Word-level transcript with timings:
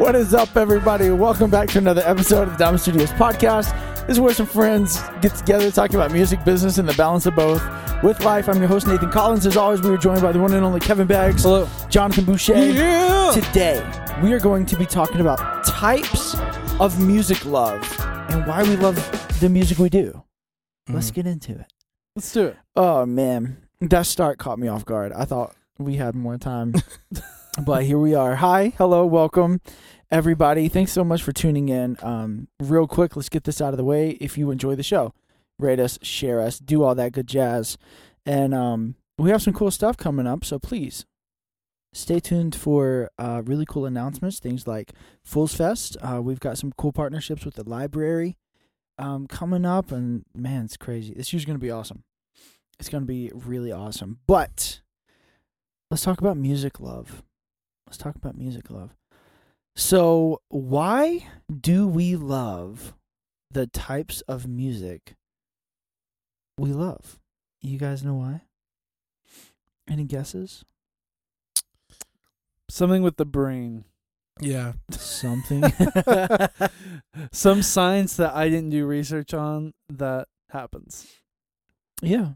What 0.00 0.14
is 0.16 0.32
up, 0.32 0.56
everybody? 0.56 1.10
Welcome 1.10 1.50
back 1.50 1.68
to 1.70 1.78
another 1.78 2.00
episode 2.06 2.48
of 2.48 2.52
the 2.52 2.56
Diamond 2.64 2.80
Studios 2.80 3.10
podcast. 3.12 3.70
This 4.06 4.16
is 4.16 4.20
where 4.20 4.32
some 4.32 4.46
friends 4.46 4.98
get 5.20 5.34
together 5.34 5.70
talking 5.70 5.96
about 5.96 6.10
music, 6.10 6.42
business, 6.44 6.78
and 6.78 6.88
the 6.88 6.94
balance 6.94 7.26
of 7.26 7.36
both. 7.36 7.62
With 8.02 8.24
life, 8.24 8.48
I'm 8.48 8.56
your 8.58 8.66
host, 8.66 8.86
Nathan 8.86 9.10
Collins. 9.10 9.44
As 9.46 9.58
always, 9.58 9.82
we 9.82 9.90
are 9.90 9.98
joined 9.98 10.22
by 10.22 10.32
the 10.32 10.38
one 10.40 10.54
and 10.54 10.64
only 10.64 10.80
Kevin 10.80 11.06
Baggs. 11.06 11.42
Hello. 11.42 11.68
Jonathan 11.90 12.24
Boucher. 12.24 12.54
Yeah. 12.72 13.30
Today, 13.34 13.86
we 14.22 14.32
are 14.32 14.40
going 14.40 14.64
to 14.66 14.76
be 14.76 14.86
talking 14.86 15.20
about 15.20 15.64
types 15.66 16.34
of 16.80 16.98
music 17.00 17.44
love 17.44 17.82
and 18.30 18.46
why 18.46 18.62
we 18.62 18.76
love 18.76 18.96
the 19.40 19.50
music 19.50 19.78
we 19.78 19.90
do. 19.90 20.22
Let's 20.88 21.10
Mhm. 21.10 21.14
get 21.14 21.26
into 21.26 21.52
it. 21.52 21.72
Let's 22.16 22.32
do 22.32 22.46
it. 22.46 22.56
Oh 22.74 23.04
man, 23.04 23.58
that 23.82 24.06
start 24.06 24.38
caught 24.38 24.58
me 24.58 24.66
off 24.66 24.84
guard. 24.86 25.12
I 25.12 25.26
thought 25.26 25.54
we 25.78 25.96
had 25.96 26.14
more 26.14 26.38
time, 26.38 26.74
but 27.60 27.84
here 27.84 27.98
we 27.98 28.14
are. 28.14 28.36
Hi, 28.36 28.72
hello, 28.78 29.04
welcome, 29.04 29.60
everybody. 30.10 30.68
Thanks 30.68 30.92
so 30.92 31.04
much 31.04 31.22
for 31.22 31.32
tuning 31.32 31.68
in. 31.68 31.96
Um, 32.02 32.48
real 32.58 32.86
quick, 32.86 33.16
let's 33.16 33.28
get 33.28 33.44
this 33.44 33.60
out 33.60 33.74
of 33.74 33.76
the 33.76 33.84
way. 33.84 34.10
If 34.12 34.38
you 34.38 34.50
enjoy 34.50 34.76
the 34.76 34.82
show, 34.82 35.12
rate 35.58 35.78
us, 35.78 35.98
share 36.00 36.40
us, 36.40 36.58
do 36.58 36.82
all 36.82 36.94
that 36.94 37.12
good 37.12 37.26
jazz, 37.26 37.76
and 38.24 38.54
um, 38.54 38.94
we 39.18 39.30
have 39.30 39.42
some 39.42 39.52
cool 39.52 39.70
stuff 39.70 39.96
coming 39.96 40.26
up. 40.26 40.44
So 40.44 40.58
please 40.58 41.04
stay 41.92 42.18
tuned 42.18 42.54
for 42.54 43.10
uh, 43.18 43.42
really 43.44 43.66
cool 43.66 43.84
announcements. 43.84 44.38
Things 44.38 44.66
like 44.66 44.92
Fools 45.22 45.54
Fest. 45.54 45.96
Uh, 46.00 46.20
we've 46.22 46.40
got 46.40 46.56
some 46.56 46.72
cool 46.78 46.92
partnerships 46.92 47.44
with 47.44 47.54
the 47.54 47.68
library 47.68 48.38
um, 48.98 49.26
coming 49.26 49.66
up, 49.66 49.92
and 49.92 50.24
man, 50.34 50.64
it's 50.64 50.76
crazy. 50.76 51.12
This 51.14 51.32
year's 51.32 51.44
gonna 51.44 51.58
be 51.58 51.70
awesome. 51.70 52.04
It's 52.78 52.88
gonna 52.88 53.04
be 53.04 53.30
really 53.34 53.70
awesome. 53.70 54.20
But 54.26 54.80
let's 55.90 56.02
talk 56.02 56.20
about 56.20 56.38
music 56.38 56.80
love. 56.80 57.22
Let's 57.90 57.98
talk 57.98 58.14
about 58.14 58.38
music 58.38 58.70
love. 58.70 58.94
So, 59.74 60.42
why 60.48 61.26
do 61.52 61.88
we 61.88 62.14
love 62.14 62.94
the 63.50 63.66
types 63.66 64.20
of 64.28 64.46
music 64.46 65.16
we 66.56 66.72
love? 66.72 67.18
You 67.60 67.78
guys 67.78 68.04
know 68.04 68.14
why? 68.14 68.42
Any 69.88 70.04
guesses? 70.04 70.64
Something 72.68 73.02
with 73.02 73.16
the 73.16 73.24
brain. 73.24 73.82
Yeah. 74.40 74.74
Something. 74.92 75.64
Some 77.32 77.62
science 77.62 78.14
that 78.14 78.36
I 78.36 78.48
didn't 78.48 78.70
do 78.70 78.86
research 78.86 79.34
on 79.34 79.74
that 79.88 80.28
happens. 80.50 81.08
yeah. 82.02 82.34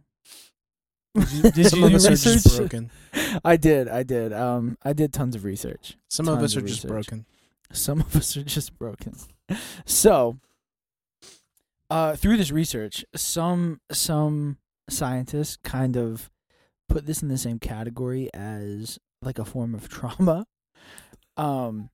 Did 1.15 1.31
you, 1.31 1.51
did 1.51 1.67
Some 1.71 1.81
you 1.81 1.87
of 1.87 1.95
us 1.95 2.07
are 2.07 2.33
just 2.33 2.57
broken. 2.57 2.91
I 3.45 3.57
did. 3.57 3.89
I 3.89 4.03
did. 4.03 4.33
Um, 4.33 4.77
I 4.83 4.93
did 4.93 5.13
tons 5.13 5.35
of 5.35 5.45
research. 5.45 5.97
Some 6.09 6.29
of 6.29 6.41
us 6.41 6.57
are 6.57 6.61
of 6.61 6.67
just 6.67 6.87
broken. 6.87 7.27
Some 7.73 8.01
of 8.01 8.15
us 8.17 8.37
are 8.37 8.45
just 8.45 8.79
broken. 8.79 9.15
So, 9.85 10.39
uh, 11.91 12.17
through 12.17 12.39
this 12.39 12.51
research, 12.51 13.05
some 13.15 13.83
some 13.93 14.57
scientists 14.89 15.59
kind 15.59 15.99
of 15.99 16.31
put 16.89 17.05
this 17.05 17.23
in 17.23 17.29
the 17.29 17.37
same 17.37 17.59
category 17.59 18.31
as 18.33 18.99
like 19.21 19.39
a 19.39 19.45
form 19.45 19.75
of 19.75 19.91
trauma, 19.91 20.47
um, 21.37 21.91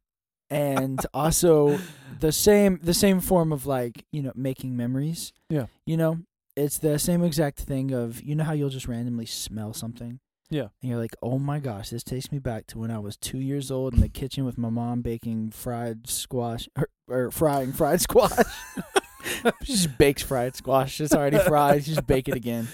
and 0.49 1.05
also 1.13 1.81
the 2.21 2.31
same 2.31 2.79
the 2.85 2.95
same 2.95 3.19
form 3.21 3.53
of 3.53 3.67
like 3.67 4.05
you 4.13 4.23
know 4.23 4.33
making 4.37 4.77
memories. 4.77 5.33
Yeah. 5.49 5.67
you 5.87 5.97
know, 5.97 6.21
it's 6.61 6.79
the 6.79 6.99
same 6.99 7.25
exact 7.25 7.59
thing 7.59 7.93
of 7.93 8.23
you 8.23 8.35
know 8.35 8.45
how 8.45 8.53
you'll 8.53 8.71
just 8.71 8.89
randomly 8.89 9.27
smell 9.27 9.73
something. 9.73 10.21
Yeah. 10.51 10.69
And 10.83 10.91
you're 10.91 10.99
like, 10.99 11.15
oh 11.23 11.39
my 11.39 11.61
gosh, 11.61 11.91
this 11.91 12.03
takes 12.03 12.33
me 12.33 12.41
back 12.41 12.67
to 12.69 12.79
when 12.79 12.91
I 12.91 12.99
was 12.99 13.17
two 13.17 13.39
years 13.39 13.71
old 13.71 13.95
in 13.95 14.01
the 14.01 14.09
kitchen 14.09 14.45
with 14.45 14.59
my 14.59 14.69
mom 14.69 15.01
baking 15.01 15.51
fried 15.51 16.09
squash 16.09 16.69
or, 16.77 16.89
or 17.09 17.31
frying 17.31 17.73
fried 17.73 18.01
squash. 18.01 18.33
she 19.63 19.73
just 19.73 19.97
bakes 19.97 20.23
fried 20.23 20.57
squash. 20.57 21.01
It's 21.01 21.15
already 21.15 21.39
fried. 21.39 21.85
She 21.85 21.95
just 21.95 22.07
bake 22.07 22.29
it 22.29 22.35
again. 22.35 22.67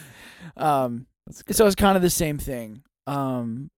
Um, 0.56 1.06
so 1.30 1.66
it's 1.66 1.74
kind 1.74 1.97
of 1.97 2.03
the 2.03 2.10
same 2.10 2.38
thing. 2.38 2.82
Um, 3.06 3.70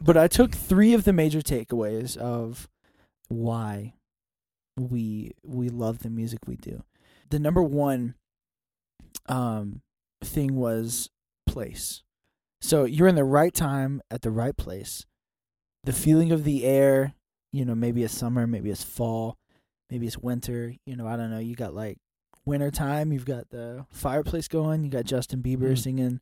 but 0.00 0.16
I 0.16 0.28
took 0.28 0.52
three 0.52 0.94
of 0.94 1.04
the 1.04 1.12
major 1.12 1.40
takeaways 1.40 2.16
of 2.16 2.68
why 3.28 3.94
we 4.78 5.32
we 5.42 5.68
love 5.68 6.00
the 6.00 6.10
music 6.10 6.40
we 6.46 6.56
do. 6.56 6.82
The 7.30 7.38
number 7.38 7.62
one 7.62 8.14
um 9.28 9.82
thing 10.22 10.56
was 10.56 11.10
place. 11.46 12.02
So 12.60 12.84
you're 12.84 13.08
in 13.08 13.14
the 13.14 13.24
right 13.24 13.52
time 13.54 14.00
at 14.10 14.22
the 14.22 14.30
right 14.30 14.56
place. 14.56 15.04
The 15.84 15.92
feeling 15.92 16.32
of 16.32 16.44
the 16.44 16.64
air, 16.64 17.14
you 17.52 17.64
know, 17.64 17.74
maybe 17.74 18.02
it's 18.02 18.14
summer, 18.16 18.46
maybe 18.46 18.70
it's 18.70 18.82
fall, 18.82 19.36
maybe 19.90 20.06
it's 20.06 20.18
winter, 20.18 20.74
you 20.84 20.96
know, 20.96 21.06
I 21.06 21.16
don't 21.16 21.30
know. 21.30 21.38
You 21.38 21.54
got 21.54 21.74
like 21.74 21.98
winter 22.44 22.70
time, 22.70 23.12
you've 23.12 23.24
got 23.24 23.50
the 23.50 23.86
fireplace 23.90 24.48
going, 24.48 24.82
you 24.84 24.90
got 24.90 25.04
Justin 25.04 25.42
Bieber 25.42 25.72
Mm. 25.72 25.78
singing 25.78 26.20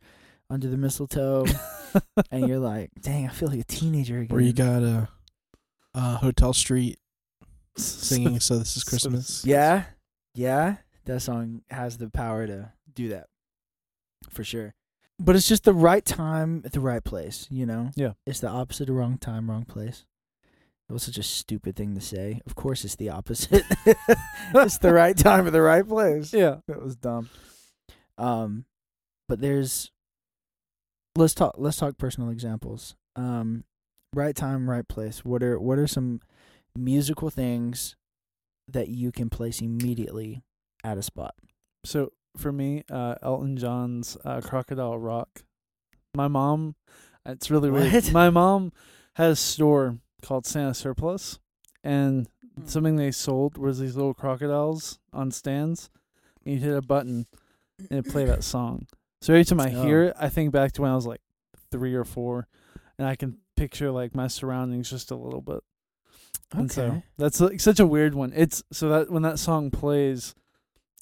under 0.51 0.69
the 0.69 0.77
mistletoe, 0.77 1.47
and 2.31 2.47
you're 2.47 2.59
like, 2.59 2.91
dang, 3.01 3.27
I 3.27 3.31
feel 3.31 3.49
like 3.49 3.61
a 3.61 3.65
teenager 3.65 4.19
again. 4.21 4.37
Or 4.37 4.41
you 4.41 4.53
got 4.53 4.83
a 4.83 5.09
uh, 5.95 6.17
Hotel 6.17 6.53
Street 6.53 6.99
singing 7.77 8.41
"So 8.41 8.59
This 8.59 8.77
Is 8.77 8.85
Christmas." 8.91 9.45
Yeah, 9.47 9.85
yeah, 10.35 10.77
that 11.05 11.21
song 11.21 11.63
has 11.71 11.99
the 11.99 12.11
power 12.11 12.47
to 12.47 12.73
do 12.95 13.09
that 13.09 13.27
for 14.31 14.45
sure. 14.45 14.75
But 15.19 15.37
it's 15.37 15.49
just 15.49 15.65
the 15.65 15.75
right 15.75 16.05
time 16.05 16.63
at 16.65 16.73
the 16.73 16.81
right 16.81 17.03
place, 17.03 17.47
you 17.51 17.67
know? 17.67 17.91
Yeah. 17.95 18.13
It's 18.27 18.41
the 18.41 18.49
opposite 18.49 18.89
of 18.89 18.97
wrong 18.97 19.17
time, 19.19 19.49
wrong 19.49 19.65
place. 19.65 20.05
That 20.89 20.95
was 20.95 21.05
such 21.05 21.19
a 21.19 21.23
stupid 21.23 21.77
thing 21.77 21.95
to 21.95 22.01
say. 22.01 22.41
Of 22.47 22.55
course, 22.55 22.85
it's 22.85 22.97
the 22.97 23.11
opposite. 23.11 23.65
it's 24.55 24.79
the 24.79 24.93
right 24.93 25.17
time 25.17 25.47
at 25.47 25.53
the 25.53 25.63
right 25.63 25.87
place. 25.87 26.33
yeah. 26.33 26.57
That 26.67 26.83
was 26.83 26.97
dumb. 26.97 27.31
Um, 28.19 28.65
but 29.29 29.41
there's 29.41 29.91
let's 31.17 31.35
talk 31.35 31.55
let's 31.59 31.79
talk 31.79 31.97
personal 31.97 32.31
examples. 32.31 32.95
Um, 33.17 33.65
right 34.15 34.37
time, 34.37 34.69
right 34.69 34.87
place. 34.87 35.25
What 35.25 35.43
are 35.43 35.59
what 35.59 35.79
are 35.79 35.87
some 35.87 36.21
musical 36.77 37.31
things 37.31 37.97
that 38.69 38.89
you 38.89 39.13
can 39.13 39.31
place 39.31 39.61
immediately 39.61 40.43
at 40.85 40.99
a 40.99 41.03
spot? 41.03 41.35
So 41.85 42.13
for 42.37 42.53
me, 42.53 42.85
uh, 42.91 43.17
Elton 43.23 43.57
John's 43.57 44.17
uh, 44.25 44.41
Crocodile 44.41 44.99
Rock. 44.99 45.43
My 46.15 46.29
mom, 46.29 46.77
it's 47.27 47.51
really 47.51 47.71
What? 47.71 47.91
weird. 47.93 48.13
My 48.13 48.31
mom 48.31 48.73
has 49.17 49.33
a 49.33 49.43
store 49.43 49.99
called 50.23 50.47
Santa 50.47 50.75
Surplus, 50.75 51.39
and 51.83 52.29
something 52.67 52.97
they 52.97 53.11
sold 53.11 53.59
was 53.59 53.79
these 53.81 53.97
little 53.97 54.15
crocodiles 54.15 54.99
on 55.13 55.31
stands. 55.31 55.91
And 56.45 56.55
you 56.55 56.61
hit 56.61 56.77
a 56.77 56.83
button, 56.83 57.27
and 57.91 57.99
it 58.07 58.09
play 58.11 58.25
that 58.27 58.45
song. 58.45 58.87
So 59.23 59.33
every 59.33 59.45
time 59.45 59.61
I 59.61 59.71
Oh. 59.71 59.83
hear 59.83 60.03
it, 60.05 60.17
I 60.19 60.29
think 60.29 60.53
back 60.53 60.73
to 60.73 60.83
when 60.83 60.91
I 60.91 60.95
was 60.97 61.07
like 61.07 61.21
three 61.71 61.95
or 61.95 62.05
four, 62.05 62.47
and 62.99 63.09
I 63.09 63.17
can 63.17 63.39
picture 63.57 63.91
like 63.91 64.15
my 64.15 64.27
surroundings 64.29 64.91
just 64.91 65.11
a 65.11 65.17
little 65.17 65.41
bit. 65.41 65.61
And 66.53 66.71
so 66.71 66.83
Okay. 66.83 67.03
that's 67.19 67.41
like 67.41 67.61
such 67.61 67.81
a 67.81 67.87
weird 67.87 68.15
one. 68.15 68.33
It's 68.37 68.63
so 68.73 68.89
that 68.91 69.11
when 69.11 69.23
that 69.23 69.39
song 69.39 69.71
plays, 69.71 70.35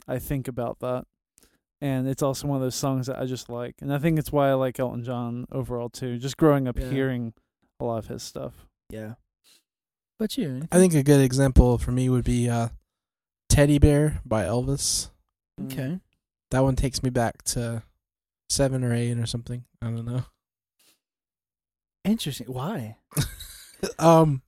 I 0.09 0.19
think 0.19 0.49
about 0.49 0.79
that. 0.81 1.07
And 1.81 2.07
it's 2.09 2.23
also 2.23 2.47
one 2.47 2.57
of 2.57 2.63
those 2.63 2.75
songs 2.77 3.07
that 3.09 3.19
I 3.19 3.25
just 3.27 3.49
like. 3.49 3.77
And 3.81 3.93
I 3.93 3.99
think 3.99 4.19
it's 4.19 4.31
why 4.31 4.51
I 4.51 4.55
like 4.55 4.79
Elton 4.79 5.03
John 5.05 5.47
overall 5.51 5.89
too. 5.89 6.19
Just 6.19 6.37
growing 6.37 6.69
up 6.69 6.79
Yeah. 6.79 6.91
hearing 6.91 7.33
a 7.81 7.85
lot 7.85 7.99
of 7.99 8.07
his 8.07 8.23
stuff. 8.23 8.53
Yeah. 8.89 9.15
But 10.19 10.37
you? 10.39 10.69
I 10.71 10.77
think 10.79 10.95
a 10.95 11.03
good 11.03 11.21
example 11.21 11.79
for 11.79 11.91
me 11.91 12.09
would 12.09 12.23
be 12.25 12.49
uh, 12.49 12.69
"Teddy 13.49 13.79
Bear" 13.81 14.21
by 14.25 14.45
Elvis. 14.45 15.11
Okay. 15.65 15.99
That 16.53 16.61
one 16.61 16.77
takes 16.77 17.03
me 17.03 17.11
back 17.11 17.43
to 17.45 17.83
seven 18.49 18.85
or 18.85 18.93
eight 18.95 19.19
or 19.19 19.27
something. 19.27 19.65
I 19.81 19.87
don't 19.87 20.05
know. 20.05 20.25
Interesting. 22.05 22.47
Why? 22.49 22.97
um, 23.99 24.43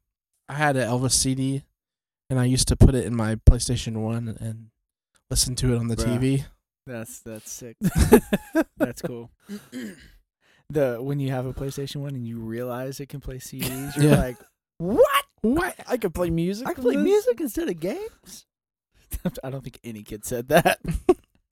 I 0.48 0.54
had 0.54 0.76
an 0.76 0.88
Elvis 0.88 1.12
CD, 1.12 1.64
and 2.30 2.38
I 2.38 2.44
used 2.44 2.68
to 2.68 2.76
put 2.76 2.94
it 2.94 3.04
in 3.04 3.16
my 3.16 3.36
PlayStation 3.36 3.96
One 4.02 4.36
and 4.40 4.70
listen 5.30 5.54
to 5.56 5.74
it 5.74 5.78
on 5.78 5.88
the 5.88 5.96
Bruh. 5.96 6.18
TV. 6.18 6.44
That's 6.86 7.20
that's 7.20 7.50
sick. 7.50 7.76
That's 8.76 9.00
cool. 9.00 9.30
the 10.68 10.98
when 11.00 11.18
you 11.18 11.30
have 11.30 11.46
a 11.46 11.54
PlayStation 11.54 11.96
One 11.96 12.14
and 12.14 12.26
you 12.26 12.38
realize 12.38 13.00
it 13.00 13.08
can 13.08 13.20
play 13.20 13.36
CDs, 13.36 13.96
you're 13.96 14.10
Yeah. 14.12 14.18
like, 14.18 14.36
what? 14.78 15.24
What? 15.40 15.74
I 15.88 15.96
could 15.96 16.12
play 16.14 16.28
music. 16.30 16.66
I 16.68 16.74
can 16.74 16.82
play 16.82 16.96
this? 16.96 17.04
music 17.04 17.40
instead 17.40 17.68
of 17.68 17.80
games. 17.80 18.44
I 19.44 19.48
don't 19.50 19.62
think 19.64 19.78
any 19.82 20.02
kid 20.02 20.24
said 20.26 20.48
that. 20.48 20.78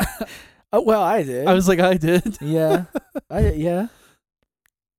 oh 0.72 0.82
well, 0.82 1.02
I 1.02 1.22
did. 1.22 1.46
I 1.46 1.54
was 1.54 1.66
like, 1.68 1.80
I 1.80 1.94
did. 1.94 2.36
yeah, 2.42 2.84
I 3.30 3.50
yeah, 3.52 3.86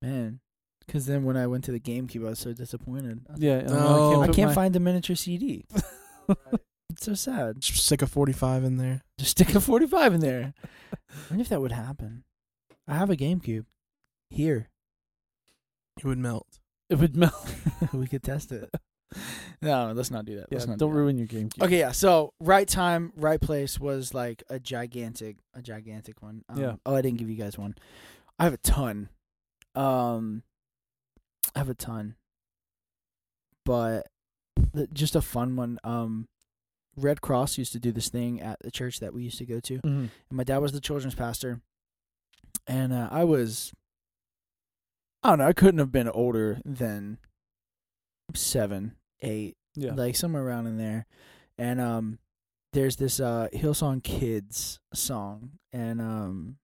man. 0.02 0.40
Because 0.86 1.06
then 1.06 1.24
when 1.24 1.36
I 1.36 1.46
went 1.46 1.64
to 1.64 1.72
the 1.72 1.80
GameCube, 1.80 2.26
I 2.26 2.30
was 2.30 2.38
so 2.40 2.52
disappointed. 2.52 3.20
I 3.28 3.32
was 3.32 3.40
Yeah. 3.40 3.56
like, 3.58 3.70
I, 3.70 3.72
know, 3.72 3.86
Oh. 4.16 4.20
I 4.22 4.28
can't 4.28 4.50
my- 4.50 4.54
find 4.54 4.74
the 4.74 4.80
miniature 4.80 5.16
CD. 5.16 5.64
It's 6.94 7.06
so 7.06 7.14
sad. 7.14 7.60
Just 7.60 7.84
stick 7.84 8.02
a 8.02 8.06
forty-five 8.06 8.64
in 8.64 8.76
there. 8.76 9.02
Just 9.18 9.32
stick 9.32 9.54
a 9.54 9.60
45 9.60 10.14
in 10.14 10.20
there. 10.20 10.54
I 10.92 11.14
wonder 11.30 11.42
if 11.42 11.48
that 11.48 11.60
would 11.60 11.72
happen. 11.72 12.24
I 12.88 12.94
have 12.96 13.10
a 13.10 13.16
GameCube 13.16 13.64
here. 14.30 14.68
It 15.98 16.04
would 16.04 16.18
melt. 16.18 16.58
It 16.90 16.96
would 16.98 17.16
melt. 17.16 17.54
we 17.92 18.06
could 18.06 18.22
test 18.22 18.52
it. 18.52 18.70
No, 19.62 19.92
let's 19.94 20.10
not 20.10 20.24
do 20.24 20.34
that. 20.34 20.48
Yeah, 20.50 20.58
Let's 20.58 20.66
not 20.66 20.78
don't 20.78 20.90
do 20.90 20.96
ruin 20.96 21.16
your 21.16 21.28
GameCube. 21.28 21.62
Okay, 21.62 21.78
yeah. 21.78 21.92
So 21.92 22.34
right 22.40 22.66
time, 22.66 23.12
right 23.16 23.40
place 23.40 23.78
was 23.78 24.12
like 24.12 24.42
a 24.50 24.58
gigantic, 24.58 25.36
a 25.54 25.62
gigantic 25.62 26.20
one. 26.20 26.42
Um, 26.48 26.60
Yeah. 26.60 26.74
Oh, 26.84 26.96
I 26.96 27.00
didn't 27.00 27.18
give 27.18 27.30
you 27.30 27.36
guys 27.36 27.56
one. 27.56 27.76
I 28.38 28.44
have 28.44 28.52
a 28.52 28.58
ton. 28.58 29.08
Um, 29.76 30.42
I 31.54 31.60
have 31.60 31.70
a 31.70 31.74
ton, 31.74 32.16
but 33.64 34.08
the, 34.72 34.88
just 34.88 35.14
a 35.14 35.22
fun 35.22 35.54
one. 35.54 35.78
Um, 35.84 36.26
Red 36.96 37.20
Cross 37.20 37.58
used 37.58 37.72
to 37.72 37.80
do 37.80 37.92
this 37.92 38.08
thing 38.08 38.40
at 38.40 38.58
the 38.60 38.70
church 38.70 39.00
that 39.00 39.12
we 39.14 39.22
used 39.24 39.38
to 39.38 39.46
go 39.46 39.60
to, 39.60 39.78
hmm 39.78 39.88
and 40.28 40.32
my 40.32 40.44
dad 40.44 40.58
was 40.58 40.72
the 40.72 40.80
children's 40.80 41.14
pastor, 41.14 41.60
and 42.66 42.92
uh, 42.92 43.08
I 43.10 43.24
was. 43.24 43.72
I 45.22 45.30
don't 45.30 45.38
know. 45.38 45.46
I 45.48 45.52
couldn't 45.54 45.78
have 45.78 45.90
been 45.92 46.08
older 46.08 46.60
than 46.66 47.16
seven, 48.34 48.96
eight, 49.22 49.56
Yeah. 49.74 49.94
like 49.94 50.16
somewhere 50.16 50.42
around 50.44 50.66
in 50.66 50.76
there. 50.78 51.06
And 51.58 51.80
um 51.80 52.18
there's 52.72 52.96
this 52.96 53.20
uh 53.20 53.48
Hillsong 53.54 54.02
Kids 54.02 54.80
song 54.92 55.52
and 55.72 56.00
um 56.00 56.56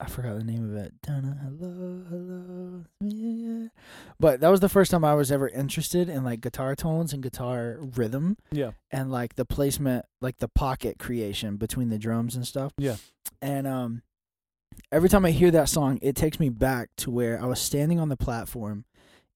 I 0.00 0.06
forgot 0.06 0.36
the 0.36 0.44
name 0.44 0.70
of 0.70 0.76
it. 0.76 0.94
Donna, 1.02 1.36
hello, 1.42 2.04
hello. 2.08 2.84
yeah. 3.00 3.68
But 4.20 4.40
that 4.40 4.48
was 4.48 4.60
the 4.60 4.68
first 4.68 4.92
time 4.92 5.04
I 5.04 5.14
was 5.14 5.32
ever 5.32 5.48
interested 5.48 6.08
in 6.08 6.22
like 6.22 6.40
guitar 6.40 6.76
tones 6.76 7.12
and 7.12 7.20
guitar 7.20 7.78
rhythm 7.80 8.36
yeah. 8.52 8.72
and 8.92 9.10
like 9.10 9.34
the 9.34 9.44
placement, 9.44 10.04
like 10.20 10.38
the 10.38 10.46
pocket 10.46 11.00
creation 11.00 11.56
between 11.56 11.88
the 11.88 11.98
drums 11.98 12.36
and 12.36 12.46
stuff. 12.46 12.72
Yeah. 12.78 12.96
And 13.42 13.66
um 13.66 14.02
every 14.92 15.08
time 15.08 15.24
I 15.24 15.32
hear 15.32 15.50
that 15.50 15.68
song, 15.68 15.98
it 16.00 16.14
takes 16.14 16.38
me 16.38 16.48
back 16.48 16.90
to 16.98 17.10
where 17.10 17.42
I 17.42 17.46
was 17.46 17.60
standing 17.60 17.98
on 17.98 18.08
the 18.08 18.16
platform 18.16 18.84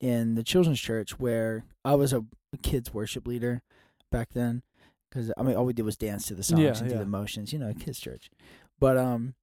in 0.00 0.36
the 0.36 0.44
children's 0.44 0.80
church 0.80 1.18
where 1.18 1.64
I 1.84 1.96
was 1.96 2.12
a 2.12 2.24
kids 2.62 2.94
worship 2.94 3.26
leader 3.26 3.62
back 4.12 4.28
then 4.32 4.62
cuz 5.10 5.32
I 5.36 5.42
mean 5.42 5.56
all 5.56 5.64
we 5.64 5.72
did 5.72 5.84
was 5.84 5.96
dance 5.96 6.26
to 6.26 6.36
the 6.36 6.44
songs 6.44 6.60
Yeah, 6.60 6.78
and 6.78 6.88
do 6.88 6.98
the 6.98 7.06
motions, 7.06 7.52
you 7.52 7.58
know, 7.58 7.72
kids 7.74 7.98
church. 7.98 8.30
But 8.78 8.96
um 8.96 9.34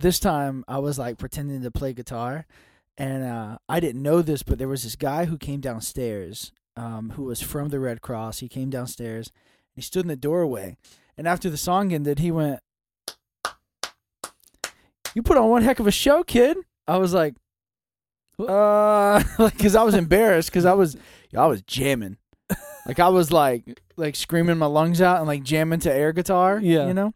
this 0.00 0.18
time 0.20 0.64
I 0.68 0.78
was 0.78 0.98
like 0.98 1.18
pretending 1.18 1.62
to 1.62 1.70
play 1.70 1.92
guitar 1.92 2.46
and 2.98 3.24
uh 3.24 3.58
I 3.68 3.80
didn't 3.80 4.02
know 4.02 4.22
this 4.22 4.42
but 4.42 4.58
there 4.58 4.68
was 4.68 4.82
this 4.82 4.96
guy 4.96 5.24
who 5.26 5.38
came 5.38 5.60
downstairs 5.60 6.52
um 6.76 7.10
who 7.16 7.24
was 7.24 7.40
from 7.40 7.68
the 7.68 7.80
Red 7.80 8.00
Cross. 8.02 8.38
He 8.40 8.48
came 8.48 8.70
downstairs 8.70 9.30
he 9.74 9.80
stood 9.82 10.02
in 10.04 10.08
the 10.08 10.16
doorway. 10.16 10.76
And 11.18 11.26
after 11.26 11.50
the 11.50 11.56
song 11.56 11.92
ended, 11.92 12.20
he 12.20 12.30
went, 12.30 12.60
You 15.14 15.22
put 15.22 15.36
on 15.36 15.48
one 15.48 15.62
heck 15.62 15.78
of 15.80 15.86
a 15.86 15.92
show, 15.92 16.24
kid. 16.24 16.56
I 16.88 16.96
was 16.98 17.14
like, 17.14 17.34
uh, 18.38 19.22
like, 19.38 19.58
cause 19.58 19.74
I 19.76 19.82
was 19.84 19.94
embarrassed, 19.94 20.52
cause 20.52 20.64
I 20.64 20.74
was, 20.74 20.96
I 21.36 21.46
was 21.46 21.62
jamming, 21.62 22.16
like 22.86 22.98
I 22.98 23.08
was 23.08 23.30
like, 23.32 23.80
like 23.96 24.16
screaming 24.16 24.58
my 24.58 24.66
lungs 24.66 25.00
out 25.00 25.18
and 25.18 25.26
like 25.26 25.42
jamming 25.44 25.80
to 25.80 25.92
air 25.92 26.12
guitar, 26.12 26.58
Yeah. 26.60 26.86
you 26.88 26.94
know. 26.94 27.14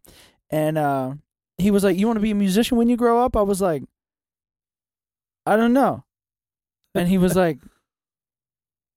And 0.49 0.77
uh, 0.77 1.13
he 1.59 1.71
was 1.71 1.83
like, 1.83 1.97
"You 1.97 2.07
want 2.07 2.17
to 2.17 2.21
be 2.21 2.31
a 2.31 2.35
musician 2.35 2.77
when 2.77 2.89
you 2.89 2.97
grow 2.97 3.23
up?" 3.23 3.35
I 3.35 3.41
was 3.41 3.61
like, 3.61 3.83
"I 5.45 5.55
don't 5.55 5.73
know," 5.73 6.03
and 6.95 7.07
he 7.07 7.17
was 7.17 7.35
like, 7.43 7.59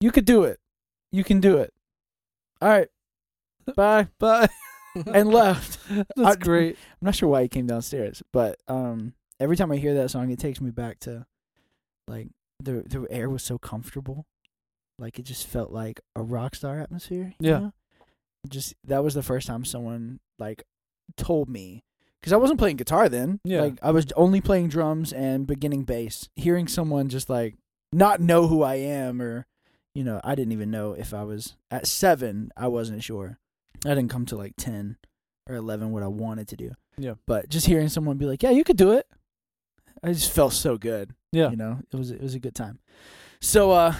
"You 0.00 0.10
could 0.10 0.24
do 0.24 0.44
it. 0.44 0.58
You 1.10 1.24
can 1.24 1.40
do 1.40 1.58
it. 1.58 1.72
All 2.60 2.68
right, 2.68 2.88
bye." 3.76 4.08
bye, 4.18 4.48
and 5.06 5.30
left. 5.30 5.78
that's 5.88 6.08
I- 6.18 6.36
great. 6.36 6.76
I'm 7.00 7.06
not 7.06 7.14
sure 7.14 7.28
why 7.28 7.42
he 7.42 7.48
came 7.48 7.66
downstairs, 7.66 8.22
but 8.32 8.60
um, 8.68 9.14
every 9.40 9.56
time 9.56 9.72
I 9.72 9.76
hear 9.76 9.94
that 9.94 10.10
song, 10.10 10.30
it 10.30 10.38
takes 10.38 10.60
me 10.60 10.70
back 10.70 11.00
to 11.00 11.26
like 12.08 12.28
the 12.60 12.82
the 12.86 13.06
air 13.10 13.28
was 13.28 13.42
so 13.42 13.58
comfortable, 13.58 14.26
like 14.98 15.18
it 15.18 15.24
just 15.24 15.46
felt 15.46 15.72
like 15.72 16.00
a 16.14 16.22
rock 16.22 16.54
star 16.54 16.80
atmosphere. 16.80 17.34
Yeah. 17.40 17.58
know? 17.58 17.72
just 18.48 18.74
that 18.84 19.04
was 19.04 19.14
the 19.14 19.22
first 19.22 19.46
time 19.46 19.64
someone 19.64 20.18
like 20.38 20.64
told 21.16 21.48
me 21.48 21.84
because 22.22 22.32
I 22.32 22.36
wasn't 22.36 22.60
playing 22.60 22.76
guitar 22.76 23.08
then. 23.08 23.40
Yeah. 23.44 23.62
like 23.62 23.78
I 23.82 23.90
was 23.90 24.06
only 24.16 24.40
playing 24.40 24.68
drums 24.68 25.12
and 25.12 25.46
beginning 25.46 25.82
bass. 25.82 26.28
Hearing 26.36 26.68
someone 26.68 27.08
just 27.08 27.28
like 27.28 27.56
not 27.92 28.20
know 28.20 28.46
who 28.46 28.62
I 28.62 28.76
am 28.76 29.20
or 29.20 29.44
you 29.94 30.04
know 30.04 30.20
I 30.22 30.36
didn't 30.36 30.52
even 30.52 30.70
know 30.70 30.92
if 30.92 31.12
I 31.12 31.24
was 31.24 31.56
at 31.70 31.86
seven. 31.86 32.50
I 32.56 32.68
wasn't 32.68 33.02
sure. 33.02 33.38
I 33.84 33.90
didn't 33.90 34.10
come 34.10 34.24
to 34.26 34.36
like 34.36 34.54
ten 34.56 34.96
or 35.48 35.56
eleven 35.56 35.90
what 35.90 36.04
I 36.04 36.08
wanted 36.08 36.46
to 36.48 36.56
do. 36.56 36.72
Yeah. 36.96 37.14
But 37.26 37.48
just 37.48 37.66
hearing 37.66 37.88
someone 37.88 38.18
be 38.18 38.26
like, 38.26 38.42
"Yeah, 38.42 38.50
you 38.50 38.62
could 38.64 38.76
do 38.76 38.92
it," 38.92 39.06
I 40.02 40.12
just 40.12 40.30
felt 40.32 40.52
so 40.52 40.76
good. 40.78 41.10
Yeah. 41.32 41.50
You 41.50 41.56
know, 41.56 41.80
it 41.92 41.96
was 41.96 42.10
it 42.12 42.22
was 42.22 42.34
a 42.34 42.38
good 42.40 42.54
time. 42.54 42.78
So, 43.40 43.72
uh, 43.72 43.94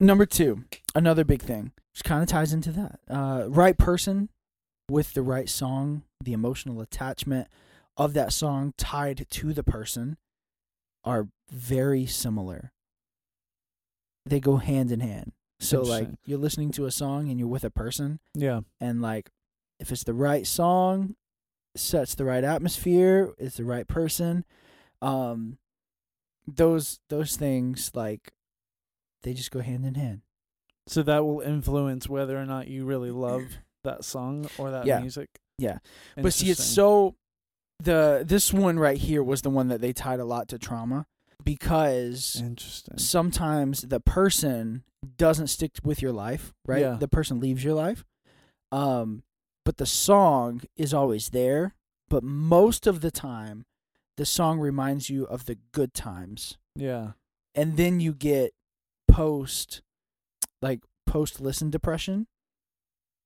number 0.00 0.24
two, 0.24 0.64
another 0.94 1.24
big 1.24 1.42
thing, 1.42 1.72
which 1.92 2.04
kind 2.04 2.22
of 2.22 2.28
ties 2.28 2.54
into 2.54 2.72
that. 2.72 3.00
Uh, 3.10 3.44
right 3.48 3.76
person 3.76 4.30
with 4.92 5.14
the 5.14 5.22
right 5.22 5.48
song, 5.48 6.02
the 6.22 6.32
emotional 6.34 6.80
attachment 6.80 7.48
of 7.96 8.12
that 8.14 8.32
song 8.32 8.74
tied 8.76 9.26
to 9.30 9.52
the 9.52 9.62
person 9.64 10.16
are 11.04 11.28
very 11.50 12.04
similar. 12.06 12.72
They 14.26 14.38
go 14.38 14.56
hand 14.56 14.92
in 14.92 15.00
hand. 15.00 15.32
So, 15.60 15.82
like, 15.82 16.08
you're 16.26 16.38
listening 16.38 16.72
to 16.72 16.86
a 16.86 16.90
song 16.90 17.28
and 17.28 17.38
you're 17.38 17.48
with 17.48 17.64
a 17.64 17.70
person, 17.70 18.18
Yeah. 18.34 18.60
and 18.80 19.00
like 19.00 19.30
if 19.80 19.90
it's 19.90 20.04
the 20.04 20.14
right 20.14 20.46
song 20.46 21.16
sets 21.74 22.14
the 22.14 22.24
right 22.26 22.44
atmosphere 22.44 23.32
it's 23.38 23.56
the 23.56 23.64
right 23.64 23.88
person 23.88 24.44
um 25.00 25.56
those 26.46 27.00
those 27.08 27.34
things 27.36 27.90
like 27.94 28.32
they 29.22 29.32
just 29.32 29.50
go 29.50 29.60
hand 29.60 29.86
in 29.86 29.94
hand 29.94 30.20
So 30.86 31.02
that 31.04 31.24
will 31.24 31.40
influence 31.40 32.08
whether 32.10 32.36
or 32.38 32.44
not 32.44 32.68
you 32.68 32.84
really 32.84 33.10
love 33.10 33.42
that 33.84 34.04
song 34.04 34.48
or 34.58 34.70
that 34.70 34.86
Yeah. 34.86 35.00
music. 35.00 35.28
Yeah. 35.58 35.78
but 36.16 36.32
see 36.32 36.50
it's 36.50 36.64
so 36.64 37.14
the 37.78 38.22
this 38.26 38.52
one 38.52 38.78
right 38.78 38.98
here 38.98 39.22
was 39.22 39.42
the 39.42 39.50
one 39.50 39.68
that 39.68 39.80
they 39.80 39.92
tied 39.92 40.20
a 40.20 40.24
lot 40.24 40.48
to 40.48 40.58
trauma 40.58 41.06
because 41.44 42.36
interesting. 42.40 42.98
sometimes 42.98 43.82
the 43.82 44.00
person 44.00 44.84
doesn't 45.16 45.48
stick 45.48 45.72
with 45.82 46.00
your 46.00 46.12
life, 46.12 46.52
right? 46.66 46.80
Yeah. 46.80 46.96
The 46.98 47.08
person 47.08 47.40
leaves 47.40 47.64
your 47.64 47.74
life. 47.74 48.04
Um, 48.70 49.24
but 49.64 49.76
the 49.78 49.86
song 49.86 50.62
is 50.76 50.94
always 50.94 51.30
there. 51.30 51.74
But 52.08 52.22
most 52.22 52.86
of 52.86 53.00
the 53.00 53.10
time, 53.10 53.64
the 54.16 54.26
song 54.26 54.58
reminds 54.60 55.10
you 55.10 55.24
of 55.24 55.46
the 55.46 55.58
good 55.72 55.94
times. 55.94 56.58
Yeah. 56.76 57.12
And 57.54 57.76
then 57.76 58.00
you 58.00 58.12
get 58.12 58.52
post, 59.08 59.82
like 60.60 60.80
post 61.06 61.40
listen 61.40 61.70
depression. 61.70 62.26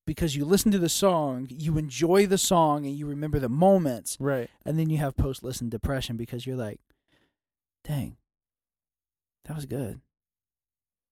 Because 0.07 0.37
you 0.37 0.45
listen 0.45 0.71
to 0.71 0.79
the 0.79 0.89
song, 0.89 1.49
you 1.51 1.77
enjoy 1.79 2.27
the 2.27 2.39
song, 2.39 2.87
and 2.87 2.97
you 2.97 3.07
remember 3.07 3.39
the 3.41 3.49
moments. 3.49 4.17
Right. 4.21 4.49
And 4.65 4.79
then 4.79 4.89
you 4.89 4.99
have 4.99 5.17
post 5.17 5.43
listen 5.43 5.69
depression 5.69 6.17
because 6.17 6.47
you're 6.47 6.57
like, 6.57 6.79
dang, 7.85 8.17
that 9.47 9.57
was 9.57 9.67
good. 9.67 10.01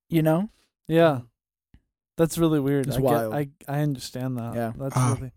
You 0.08 0.22
know? 0.22 0.48
Yeah. 0.86 1.20
That's 2.16 2.38
really 2.38 2.60
weird. 2.60 2.86
It's 2.86 2.96
I, 2.96 3.00
get- 3.00 3.04
wild. 3.04 3.34
I 3.34 3.48
I 3.66 3.80
understand 3.80 4.38
that. 4.38 4.54
Yeah. 4.54 4.72
That's 4.78 4.96
Ah. 4.96 5.16
really 5.18 5.32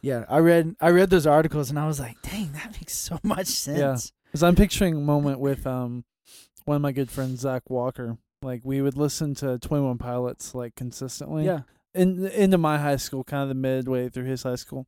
Yeah, 0.00 0.24
I 0.28 0.38
read 0.38 0.76
I 0.80 0.88
read 0.88 1.10
those 1.10 1.26
articles 1.26 1.68
and 1.68 1.78
I 1.78 1.86
was 1.86 2.00
like, 2.00 2.16
dang, 2.22 2.52
that 2.52 2.72
makes 2.72 2.94
so 2.94 3.18
much 3.22 3.46
sense. 3.48 3.78
Yeah, 3.78 3.96
Because 4.24 4.42
I'm 4.42 4.54
picturing 4.54 4.96
a 4.96 5.00
moment 5.00 5.38
with 5.40 5.66
um 5.66 6.04
one 6.64 6.76
of 6.76 6.80
my 6.82 6.92
good 6.92 7.10
friends, 7.10 7.40
Zach 7.40 7.68
Walker. 7.68 8.16
Like 8.40 8.62
we 8.64 8.80
would 8.80 8.96
listen 8.96 9.34
to 9.36 9.58
Twenty 9.58 9.84
One 9.84 9.98
Pilots 9.98 10.54
like 10.54 10.74
consistently. 10.76 11.44
Yeah. 11.44 11.60
In 11.94 12.26
into 12.26 12.56
my 12.58 12.78
high 12.78 12.96
school, 12.96 13.22
kind 13.24 13.42
of 13.42 13.48
the 13.48 13.54
midway 13.54 14.08
through 14.08 14.24
his 14.24 14.42
high 14.42 14.54
school. 14.56 14.86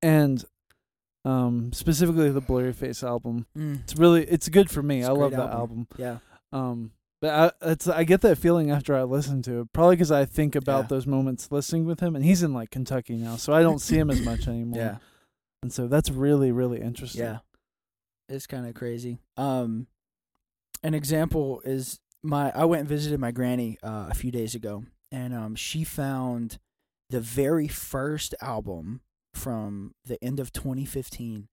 And 0.00 0.44
um 1.24 1.72
specifically 1.72 2.30
the 2.30 2.42
Blurryface 2.42 3.04
album. 3.06 3.46
Mm. 3.56 3.80
It's 3.82 3.96
really 3.96 4.24
it's 4.24 4.48
good 4.48 4.70
for 4.70 4.82
me. 4.82 5.00
It's 5.00 5.08
I 5.08 5.12
love 5.12 5.30
great 5.30 5.38
that 5.38 5.50
album. 5.50 5.86
album. 5.86 5.88
Yeah. 5.98 6.18
Um 6.52 6.90
but 7.20 7.54
I 7.62 7.70
it's 7.70 7.86
I 7.86 8.02
get 8.02 8.22
that 8.22 8.38
feeling 8.38 8.70
after 8.72 8.96
I 8.96 9.04
listen 9.04 9.42
to 9.42 9.60
it. 9.60 9.72
Probably 9.72 9.94
because 9.94 10.10
I 10.10 10.24
think 10.24 10.56
about 10.56 10.84
Yeah. 10.84 10.88
those 10.88 11.06
moments 11.06 11.52
listening 11.52 11.84
with 11.84 12.00
him, 12.00 12.16
and 12.16 12.24
he's 12.24 12.42
in 12.42 12.52
like 12.52 12.70
Kentucky 12.70 13.14
now, 13.16 13.36
so 13.36 13.52
I 13.52 13.62
don't 13.62 13.78
see 13.78 13.96
him 13.96 14.10
as 14.10 14.20
much 14.24 14.48
anymore. 14.48 14.80
Yeah. 14.80 14.96
and 15.62 15.72
so 15.72 15.86
that's 15.86 16.10
really 16.10 16.50
really 16.50 16.80
interesting. 16.80 17.22
Yeah. 17.22 17.38
It's 18.28 18.48
kind 18.48 18.66
of 18.66 18.74
crazy. 18.74 19.18
Um 19.36 19.86
an 20.82 20.94
example 20.94 21.62
is 21.64 22.00
my 22.24 22.50
I 22.52 22.64
went 22.64 22.80
and 22.80 22.88
visited 22.88 23.20
my 23.20 23.30
granny 23.30 23.78
uh, 23.84 24.06
a 24.10 24.14
few 24.14 24.32
days 24.32 24.56
ago 24.56 24.84
and 25.12 25.32
um 25.34 25.54
she 25.54 25.84
found 25.84 26.58
the 27.10 27.20
very 27.20 27.68
first 27.68 28.34
album 28.40 29.00
from 29.34 29.94
the 30.04 30.22
end 30.24 30.40
of 30.40 30.52
2015 30.52 31.46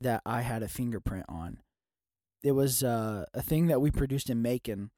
that 0.00 0.20
I 0.26 0.40
had 0.40 0.62
a 0.64 0.68
fingerprint 0.68 1.26
on. 1.28 1.58
It 2.42 2.52
was 2.52 2.82
uh, 2.82 3.26
a 3.34 3.40
thing 3.42 3.68
that 3.68 3.80
we 3.80 3.90
produced 3.92 4.28
in 4.28 4.42
Macon. 4.42 4.90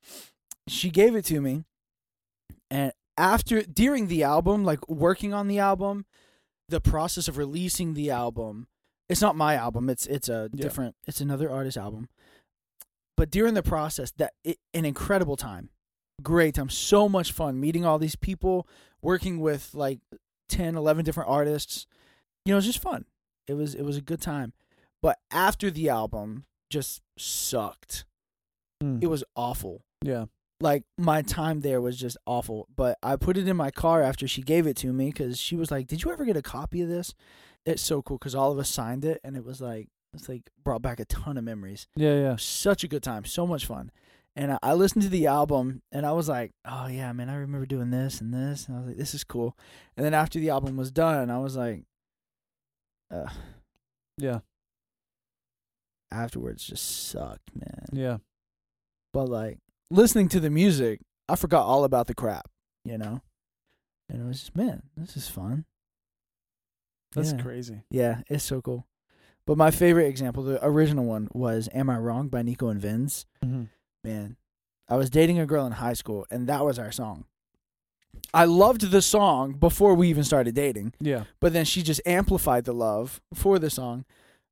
She 0.67 0.89
gave 0.89 1.15
it 1.15 1.25
to 1.27 1.41
me 1.43 1.65
and 2.71 2.93
after 3.19 3.63
during 3.63 4.07
the 4.07 4.23
album 4.23 4.65
like 4.65 4.89
working 4.89 5.35
on 5.35 5.47
the 5.49 5.59
album 5.59 6.07
the 6.69 6.81
process 6.81 7.29
of 7.29 7.37
releasing 7.37 7.95
the 7.95 8.11
album 8.11 8.67
it's 9.09 9.21
not 9.21 9.37
my 9.37 9.55
album 9.55 9.91
it's 9.91 10.07
it's 10.07 10.29
a 10.29 10.49
Yeah. 10.53 10.63
different 10.63 10.97
it's 11.07 11.21
another 11.21 11.51
artist 11.51 11.77
album 11.77 12.09
but 13.17 13.31
during 13.31 13.55
the 13.55 13.63
process 13.63 14.11
that 14.13 14.33
it, 14.43 14.59
an 14.73 14.85
incredible 14.85 15.37
time 15.37 15.69
great 16.23 16.55
time. 16.55 16.69
So 16.69 17.09
much 17.09 17.33
fun 17.33 17.61
meeting 17.61 17.85
all 17.85 17.99
these 17.99 18.17
people, 18.17 18.67
working 19.03 19.41
with 19.41 19.71
like 19.75 20.01
10, 20.49 20.77
11 20.77 21.05
different 21.05 21.31
artists. 21.31 21.87
You 22.45 22.53
know, 22.53 22.57
it 22.57 22.59
was 22.59 22.67
just 22.67 22.83
fun. 22.83 23.05
It 23.47 23.55
was 23.55 23.75
it 23.75 23.83
was 23.83 23.97
a 23.97 24.03
good 24.03 24.21
time. 24.21 24.53
But 25.03 25.19
after 25.31 25.71
the 25.71 25.89
album 25.89 26.45
just 26.71 27.03
sucked. 27.19 28.05
Mm. 28.83 29.03
It 29.03 29.07
was 29.07 29.25
awful. 29.37 29.85
yeah. 30.03 30.27
Like 30.61 30.85
my 30.97 31.21
time 31.21 31.61
there 31.61 31.81
was 31.81 31.99
just 31.99 32.17
awful. 32.27 32.69
But 32.75 32.97
I 33.03 33.17
put 33.17 33.37
it 33.37 33.47
in 33.49 33.57
my 33.57 33.71
car 33.71 34.03
after 34.03 34.27
she 34.27 34.41
gave 34.41 34.67
it 34.67 34.77
to 34.79 34.93
me 34.93 35.11
cuz 35.13 35.39
she 35.39 35.57
was 35.57 35.71
like, 35.71 35.87
"Did 35.89 36.03
you 36.05 36.11
ever 36.13 36.25
get 36.25 36.37
a 36.37 36.43
copy 36.43 36.81
of 36.81 36.89
this?" 36.89 37.13
It's 37.67 37.83
so 37.83 38.01
cool 38.03 38.19
cuz 38.19 38.35
all 38.35 38.53
of 38.53 38.59
us 38.59 38.69
signed 38.71 39.05
it 39.05 39.21
and 39.25 39.37
it 39.37 39.45
was 39.45 39.61
like 39.61 39.89
it's 40.15 40.29
like 40.29 40.49
brought 40.63 40.81
back 40.81 41.01
a 41.01 41.05
ton 41.05 41.37
of 41.37 41.45
memories 41.45 41.87
Yeah, 41.97 42.15
yeah. 42.15 42.37
such 42.37 42.85
a 42.85 42.89
good 42.89 43.03
time, 43.03 43.25
so 43.25 43.47
much 43.47 43.67
fun. 43.67 43.91
And 44.37 44.59
I, 44.63 44.73
listened 44.75 45.03
to 45.03 45.09
the 45.09 45.29
album 45.29 45.83
and 45.93 46.05
I 46.05 46.11
was 46.13 46.29
like, 46.29 46.51
oh 46.65 46.89
yeah, 46.89 47.13
man, 47.13 47.29
I 47.31 47.37
remember 47.37 47.67
doing 47.67 47.91
this 47.91 48.21
and 48.21 48.35
this. 48.35 48.67
And 48.67 48.77
I 48.77 48.81
was 48.81 48.89
like, 48.89 48.97
this 48.97 49.15
is 49.15 49.23
cool. 49.23 49.57
And 49.97 50.05
then 50.05 50.13
after 50.13 50.41
the 50.41 50.51
album 50.51 50.77
was 50.77 50.91
done, 50.91 51.31
I 51.31 51.39
was 51.39 51.57
like, 51.57 51.85
uh, 53.13 53.29
Yeah. 54.19 54.41
afterwards 56.11 56.65
just 56.65 57.09
sucked, 57.09 57.55
man. 57.55 57.85
Yeah. 57.93 58.17
But 59.13 59.29
like 59.29 59.59
listening 59.91 60.29
to 60.31 60.41
the 60.41 60.51
music, 60.51 61.01
I 61.29 61.37
forgot 61.37 61.65
all 61.65 61.85
about 61.85 62.09
the 62.09 62.15
crap, 62.15 62.51
you 62.85 62.99
know? 62.99 63.21
And 64.11 64.21
it 64.21 64.25
was 64.27 64.41
just, 64.41 64.57
man, 64.57 64.83
this 64.97 65.17
is 65.17 65.29
fun. 65.29 65.65
That's 67.13 67.33
Yeah. 67.33 67.41
crazy. 67.43 67.83
Yeah, 67.91 68.23
it's 68.29 68.43
so 68.45 68.61
cool. 68.61 68.87
But 69.47 69.57
my 69.59 69.71
favorite 69.71 70.07
example, 70.07 70.43
the 70.43 70.65
original 70.67 71.05
one, 71.05 71.29
was 71.33 71.69
Am 71.73 71.89
I 71.89 71.99
Wrong 71.99 72.29
by 72.29 72.43
Nico 72.43 72.69
and 72.69 72.81
Vinz. 72.83 73.27
Mm-hmm. 73.45 73.65
Man, 74.05 74.37
I 74.89 74.97
was 74.97 75.11
dating 75.11 75.39
a 75.39 75.47
girl 75.47 75.67
in 75.67 75.73
high 75.73 75.95
school, 75.95 76.27
and 76.31 76.47
that 76.47 76.65
was 76.65 76.79
our 76.79 76.93
song. 76.93 77.25
I 78.33 78.45
loved 78.45 78.91
the 78.91 79.03
song 79.03 79.53
before 79.55 79.95
we 79.95 80.09
even 80.09 80.23
started 80.25 80.55
dating, 80.55 80.93
Yeah. 81.01 81.25
but 81.41 81.53
then 81.53 81.65
she 81.65 81.83
just 81.83 82.01
amplified 82.07 82.65
the 82.65 82.73
love 82.73 83.21
for 83.35 83.59
the 83.59 83.71
song. 83.71 84.05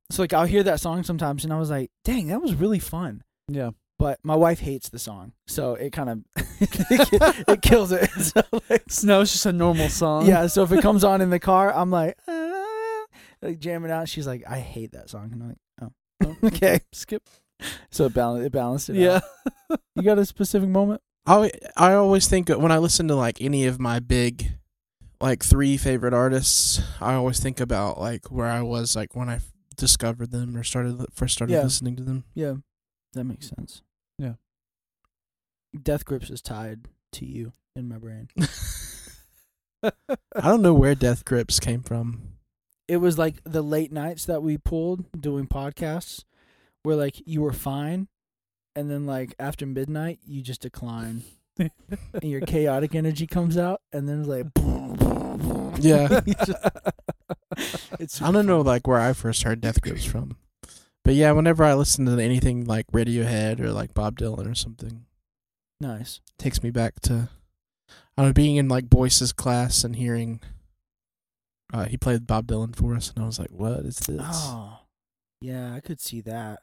So 0.09 0.21
like 0.23 0.33
I'll 0.33 0.45
hear 0.45 0.63
that 0.63 0.79
song 0.81 1.03
sometimes, 1.03 1.43
and 1.43 1.53
I 1.53 1.59
was 1.59 1.69
like, 1.69 1.91
"Dang, 2.03 2.27
that 2.27 2.41
was 2.41 2.55
really 2.55 2.79
fun." 2.79 3.23
Yeah. 3.47 3.71
But 3.99 4.19
my 4.23 4.35
wife 4.35 4.59
hates 4.59 4.89
the 4.89 4.99
song, 4.99 5.31
so 5.47 5.75
it 5.75 5.91
kind 5.91 6.09
of 6.09 6.19
it 6.59 7.61
kills 7.61 7.91
it. 7.91 8.09
So 8.19 8.41
like, 8.69 8.83
now 9.03 9.21
it's 9.21 9.31
just 9.31 9.45
a 9.45 9.53
normal 9.53 9.87
song. 9.89 10.25
yeah, 10.27 10.47
so 10.47 10.63
if 10.63 10.71
it 10.71 10.81
comes 10.81 11.03
on 11.03 11.21
in 11.21 11.29
the 11.29 11.39
car, 11.39 11.73
I'm 11.73 11.89
like, 11.89 12.17
"Ah," 12.27 13.05
like 13.41 13.59
jamming 13.59 13.91
out. 13.91 14.09
She's 14.09 14.27
like, 14.27 14.43
"I 14.47 14.59
hate 14.59 14.91
that 14.91 15.09
song," 15.09 15.29
and 15.31 15.41
I'm 15.41 15.47
like, 15.49 15.91
"Oh, 16.21 16.47
okay." 16.47 16.81
Skip. 16.91 17.23
So 17.91 18.05
it 18.05 18.13
balanced 18.13 18.45
it 18.47 18.51
balanced 18.51 18.89
it. 18.89 18.95
Yeah. 18.95 19.21
out. 19.71 19.79
you 19.95 20.01
got 20.03 20.17
a 20.19 20.25
specific 20.25 20.67
moment? 20.69 21.01
I 21.25 21.51
I 21.77 21.93
always 21.93 22.27
think 22.27 22.49
when 22.49 22.71
I 22.71 22.77
listen 22.79 23.07
to 23.07 23.15
like 23.15 23.39
any 23.41 23.65
of 23.65 23.79
my 23.79 23.99
big 23.99 24.53
like 25.21 25.43
three 25.43 25.77
favorite 25.77 26.13
artists, 26.13 26.81
I 26.99 27.13
always 27.13 27.39
think 27.39 27.59
about 27.59 27.99
like 27.99 28.31
where 28.31 28.47
I 28.47 28.61
was 28.61 28.95
like 28.95 29.15
when 29.15 29.29
I 29.29 29.35
f- 29.35 29.51
discovered 29.77 30.31
them 30.31 30.57
or 30.57 30.63
started 30.63 31.05
first 31.13 31.35
started 31.35 31.53
Yeah. 31.53 31.63
listening 31.63 31.95
to 31.97 32.03
them. 32.03 32.23
Yeah, 32.33 32.55
that 33.13 33.23
makes 33.25 33.47
sense. 33.49 33.81
Yeah. 34.17 34.33
Death 35.81 36.03
Grips 36.05 36.29
is 36.29 36.41
tied 36.41 36.87
to 37.13 37.25
you 37.25 37.53
in 37.75 37.87
my 37.87 37.97
brain. 37.97 38.27
I 39.83 39.91
don't 40.41 40.61
know 40.61 40.73
where 40.73 40.95
Death 40.95 41.25
Grips 41.25 41.59
came 41.59 41.81
from. 41.83 42.21
It 42.87 42.97
was 42.97 43.17
like 43.17 43.35
the 43.43 43.61
late 43.61 43.91
nights 43.91 44.25
that 44.25 44.41
we 44.43 44.57
pulled 44.57 45.05
doing 45.19 45.47
podcasts, 45.47 46.23
where 46.83 46.95
like 46.95 47.21
you 47.25 47.41
were 47.41 47.53
fine, 47.53 48.07
and 48.75 48.89
then 48.89 49.05
like 49.05 49.33
after 49.39 49.65
midnight 49.65 50.19
you 50.25 50.41
just 50.41 50.61
decline, 50.61 51.23
and 51.57 51.71
your 52.21 52.41
chaotic 52.41 52.95
energy 52.95 53.27
comes 53.27 53.57
out, 53.57 53.81
and 53.91 54.07
then 54.07 54.19
it's 54.19 54.29
like, 54.29 55.83
Yeah. 55.83 56.21
It's 57.99 58.21
I 58.21 58.31
don't 58.31 58.47
know 58.47 58.61
like 58.61 58.87
where 58.87 58.99
I 58.99 59.13
first 59.13 59.43
heard 59.43 59.61
Death 59.61 59.79
Grips 59.81 60.03
from. 60.05 60.37
But 61.03 61.13
yeah, 61.13 61.31
whenever 61.31 61.63
I 61.63 61.73
listen 61.73 62.05
to 62.05 62.17
anything 62.19 62.65
like 62.65 62.87
Radiohead 62.87 63.59
or 63.59 63.71
like 63.71 63.93
Bob 63.93 64.17
Dylan 64.17 64.49
or 64.49 64.55
something, 64.55 65.05
nice. 65.79 66.19
takes 66.39 66.63
me 66.63 66.71
back 66.71 66.99
to 67.01 67.29
I 68.17 68.23
don't 68.23 68.35
being 68.35 68.55
in 68.55 68.67
like 68.67 68.89
Boyce's 68.89 69.33
class 69.33 69.83
and 69.83 69.95
hearing 69.95 70.41
uh, 71.73 71.85
he 71.85 71.97
played 71.97 72.27
Bob 72.27 72.47
Dylan 72.47 72.75
for 72.75 72.95
us, 72.95 73.11
and 73.13 73.23
I 73.23 73.25
was 73.25 73.39
like, 73.39 73.49
"What 73.51 73.79
is 73.79 73.97
this?" 73.97 74.21
Oh, 74.21 74.79
yeah, 75.41 75.73
I 75.73 75.79
could 75.79 75.99
see 75.99 76.21
that. 76.21 76.59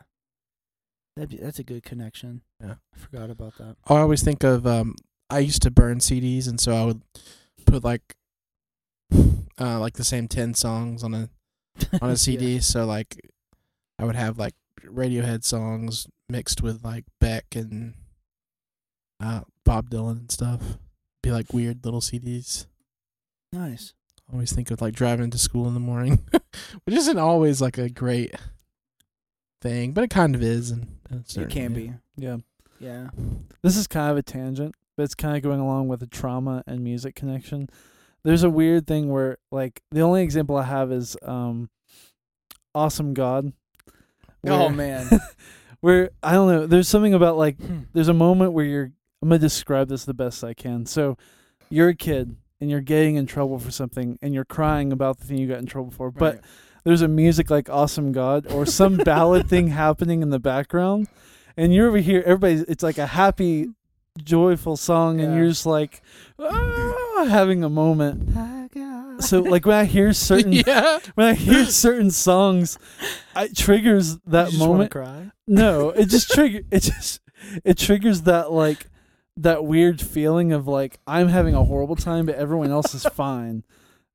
That'd 1.16 1.30
be, 1.30 1.36
that's 1.36 1.58
a 1.58 1.64
good 1.64 1.82
connection. 1.82 2.42
Yeah. 2.62 2.74
I 2.94 2.98
forgot 2.98 3.30
about 3.30 3.58
that. 3.58 3.76
I 3.86 3.96
always 3.96 4.22
think 4.22 4.44
of 4.44 4.66
um 4.66 4.94
I 5.28 5.40
used 5.40 5.62
to 5.62 5.70
burn 5.70 5.98
CDs 5.98 6.48
and 6.48 6.60
so 6.60 6.74
I 6.74 6.84
would 6.84 7.02
put 7.66 7.84
like 7.84 8.14
uh 9.60 9.78
like 9.78 9.94
the 9.94 10.04
same 10.04 10.28
10 10.28 10.54
songs 10.54 11.02
on 11.04 11.14
a 11.14 11.28
on 12.00 12.10
a 12.10 12.16
CD 12.16 12.60
so 12.60 12.84
like 12.86 13.20
I 13.98 14.04
would 14.04 14.16
have 14.16 14.38
like 14.38 14.54
Radiohead 14.84 15.44
songs 15.44 16.06
mixed 16.28 16.62
with 16.62 16.84
like 16.84 17.04
Beck 17.20 17.54
and 17.54 17.94
uh 19.22 19.42
Bob 19.64 19.90
Dylan 19.90 20.20
and 20.20 20.30
stuff. 20.30 20.78
Be 21.22 21.30
like 21.30 21.52
weird 21.52 21.84
little 21.84 22.00
CDs. 22.00 22.66
Nice. 23.52 23.92
I 24.28 24.32
always 24.32 24.52
think 24.52 24.70
of 24.70 24.80
like 24.80 24.94
driving 24.94 25.30
to 25.30 25.38
school 25.38 25.66
in 25.68 25.74
the 25.74 25.80
morning, 25.80 26.24
which 26.84 26.94
isn't 26.94 27.18
always 27.18 27.60
like 27.60 27.78
a 27.78 27.90
great 27.90 28.34
thing, 29.60 29.92
but 29.92 30.04
it 30.04 30.10
kind 30.10 30.34
of 30.34 30.42
is 30.42 30.70
and 30.70 30.99
It 31.10 31.50
can 31.50 31.72
be. 31.74 31.92
Yeah. 32.16 32.38
Yeah. 32.78 33.08
This 33.62 33.76
is 33.76 33.86
kind 33.86 34.10
of 34.10 34.16
a 34.16 34.22
tangent, 34.22 34.74
but 34.96 35.02
it's 35.02 35.14
kind 35.14 35.36
of 35.36 35.42
going 35.42 35.60
along 35.60 35.88
with 35.88 36.00
the 36.00 36.06
trauma 36.06 36.62
and 36.66 36.82
music 36.82 37.14
connection. 37.14 37.68
There's 38.22 38.42
a 38.42 38.50
weird 38.50 38.86
thing 38.86 39.08
where, 39.10 39.38
like, 39.50 39.82
the 39.90 40.00
only 40.00 40.22
example 40.22 40.56
I 40.56 40.64
have 40.64 40.90
is 40.92 41.16
um, 41.22 41.70
"Awesome 42.74 43.14
God." 43.14 43.52
Oh 44.46 44.66
where- 44.66 44.70
man. 44.70 45.08
where 45.80 46.10
I 46.22 46.32
don't 46.32 46.50
know. 46.50 46.66
There's 46.66 46.88
something 46.88 47.14
about 47.14 47.36
like 47.36 47.58
Hmm. 47.60 47.80
there's 47.92 48.08
a 48.08 48.14
moment 48.14 48.52
where 48.52 48.64
you're. 48.64 48.92
I'm 49.22 49.28
gonna 49.28 49.38
describe 49.38 49.88
this 49.88 50.04
the 50.06 50.14
best 50.14 50.42
I 50.42 50.54
can. 50.54 50.86
So, 50.86 51.18
you're 51.68 51.90
a 51.90 51.94
kid 51.94 52.36
and 52.58 52.70
you're 52.70 52.80
getting 52.80 53.16
in 53.16 53.26
trouble 53.26 53.58
for 53.58 53.70
something, 53.70 54.18
and 54.22 54.32
you're 54.34 54.44
crying 54.46 54.92
about 54.92 55.18
the 55.18 55.26
thing 55.26 55.36
you 55.38 55.46
got 55.48 55.58
in 55.58 55.66
trouble 55.66 55.90
for, 55.90 56.10
but 56.10 56.36
Right. 56.36 56.44
There's 56.84 57.02
a 57.02 57.08
music 57.08 57.50
like 57.50 57.68
Awesome 57.68 58.12
God 58.12 58.50
or 58.52 58.66
some 58.66 58.96
ballad 58.96 59.48
thing 59.48 59.68
happening 59.82 60.22
in 60.22 60.30
the 60.30 60.38
background. 60.38 61.08
And 61.56 61.74
you're 61.74 61.88
over 61.88 61.98
here, 61.98 62.22
everybody's, 62.24 62.62
it's 62.62 62.82
like 62.82 62.98
a 62.98 63.06
happy, 63.06 63.68
joyful 64.22 64.76
song, 64.76 65.20
and 65.20 65.36
you're 65.36 65.48
just 65.48 65.66
like, 65.66 66.00
ah, 66.38 67.26
having 67.28 67.62
a 67.64 67.68
moment. 67.68 68.34
So, 69.20 69.40
like, 69.40 69.66
when 69.66 69.76
I 69.76 69.84
hear 69.84 70.12
certain, 70.14 70.52
yeah. 70.52 71.00
when 71.14 71.26
I 71.26 71.34
hear 71.34 71.64
certain 71.66 72.10
songs, 72.10 72.78
it 73.36 73.56
triggers 73.56 74.18
that 74.26 74.54
moment. 74.54 74.90
No, 75.46 75.90
it 75.90 76.06
just 76.06 76.30
trigger, 76.30 76.60
it 76.70 76.80
just, 76.80 77.20
it 77.64 77.76
triggers 77.76 78.22
that, 78.22 78.52
like, 78.52 78.86
that 79.36 79.64
weird 79.64 80.00
feeling 80.00 80.52
of 80.52 80.66
like, 80.66 80.98
I'm 81.06 81.28
having 81.28 81.54
a 81.54 81.64
horrible 81.64 81.96
time, 81.96 82.26
but 82.26 82.36
everyone 82.36 82.70
else 82.70 82.94
is 82.94 83.04
fine 83.04 83.64